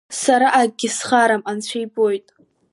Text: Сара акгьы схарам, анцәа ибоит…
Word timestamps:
Сара 0.21 0.47
акгьы 0.61 0.89
схарам, 0.95 1.41
анцәа 1.49 1.77
ибоит… 1.85 2.27